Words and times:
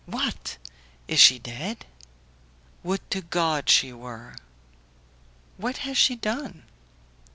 "What! 0.07 0.57
is 1.07 1.19
she 1.19 1.37
dead?" 1.37 1.85
"Would 2.81 3.07
to 3.11 3.21
God 3.21 3.69
she 3.69 3.93
were!" 3.93 4.35
"What 5.57 5.77
has 5.85 5.95
she 5.95 6.15
done?" 6.15 6.63